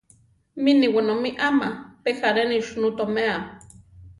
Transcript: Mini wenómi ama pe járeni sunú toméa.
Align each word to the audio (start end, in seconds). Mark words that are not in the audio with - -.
Mini 0.63 0.87
wenómi 0.95 1.29
ama 1.49 1.69
pe 2.03 2.09
járeni 2.19 2.59
sunú 2.67 2.89
toméa. 2.97 3.35